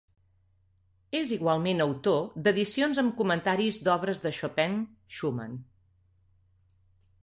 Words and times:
És 1.19 1.33
igualment 1.37 1.83
autor 1.85 2.25
d'edicions 2.47 3.03
amb 3.03 3.15
comentaris 3.23 3.81
d'obres 3.89 4.25
de 4.27 4.35
Chopin, 4.41 4.83
Schumann. 5.19 5.59